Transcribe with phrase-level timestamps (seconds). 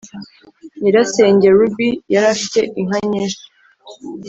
[0.79, 3.45] nyirasenge ruby yari afite inka nyishi,